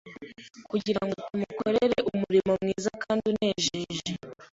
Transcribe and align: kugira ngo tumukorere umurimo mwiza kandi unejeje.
kugira 0.69 0.99
ngo 1.05 1.17
tumukorere 1.27 1.97
umurimo 2.11 2.51
mwiza 2.61 2.89
kandi 3.03 3.23
unejeje. 3.31 4.09